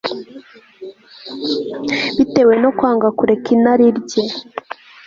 bitewe 2.17 2.53
no 2.63 2.69
kwanga 2.77 3.07
kureka 3.17 3.47
inarijye 3.55 4.21